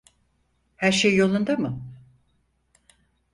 [0.75, 1.69] Her sey yolunda mi?